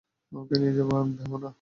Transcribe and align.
ওকে 0.31 0.55
নিয়ে 0.61 0.73
ভেবো 0.77 1.35
না। 1.37 1.49